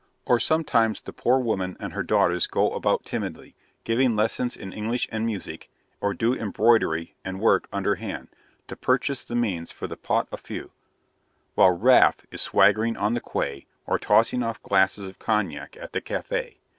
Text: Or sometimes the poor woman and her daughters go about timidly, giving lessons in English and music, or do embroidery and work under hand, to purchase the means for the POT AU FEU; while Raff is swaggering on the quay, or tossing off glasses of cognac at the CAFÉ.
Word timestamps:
Or 0.25 0.39
sometimes 0.39 0.99
the 1.01 1.13
poor 1.13 1.37
woman 1.37 1.77
and 1.79 1.93
her 1.93 2.01
daughters 2.01 2.47
go 2.47 2.71
about 2.71 3.05
timidly, 3.05 3.55
giving 3.83 4.15
lessons 4.15 4.57
in 4.57 4.73
English 4.73 5.07
and 5.11 5.27
music, 5.27 5.69
or 5.99 6.15
do 6.15 6.33
embroidery 6.33 7.13
and 7.23 7.39
work 7.39 7.67
under 7.71 7.93
hand, 7.93 8.29
to 8.67 8.75
purchase 8.75 9.23
the 9.23 9.35
means 9.35 9.71
for 9.71 9.85
the 9.85 9.97
POT 9.97 10.27
AU 10.33 10.37
FEU; 10.37 10.69
while 11.53 11.73
Raff 11.77 12.25
is 12.31 12.41
swaggering 12.41 12.97
on 12.97 13.13
the 13.13 13.21
quay, 13.21 13.67
or 13.85 13.99
tossing 13.99 14.41
off 14.41 14.59
glasses 14.63 15.07
of 15.07 15.19
cognac 15.19 15.77
at 15.79 15.93
the 15.93 16.01
CAFÉ. 16.01 16.55